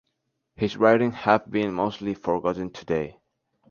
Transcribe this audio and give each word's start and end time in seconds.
His 0.55 0.77
writings 0.77 1.13
have 1.13 1.47
been 1.51 1.75
mostly 1.75 2.15
forgotten 2.15 2.71
today. 2.71 3.19